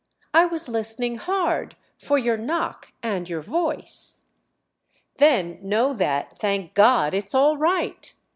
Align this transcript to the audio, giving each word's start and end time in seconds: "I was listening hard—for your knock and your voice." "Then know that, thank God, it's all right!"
"I 0.33 0.47
was 0.47 0.67
listening 0.67 1.17
hard—for 1.17 2.17
your 2.17 2.35
knock 2.35 2.87
and 3.03 3.29
your 3.29 3.43
voice." 3.43 4.21
"Then 5.17 5.59
know 5.61 5.93
that, 5.93 6.35
thank 6.39 6.73
God, 6.73 7.13
it's 7.13 7.35
all 7.35 7.55
right!" 7.55 8.11